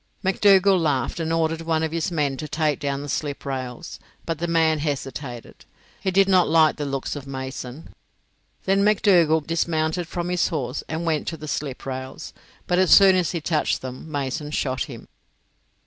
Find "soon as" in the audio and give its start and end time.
12.89-13.29